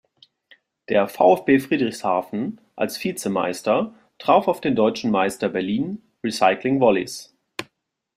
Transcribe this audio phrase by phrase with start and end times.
[0.89, 7.35] Der VfB Friedrichshafen als Vize-Meister traf auf den Deutschen Meister Berlin Recycling Volleys.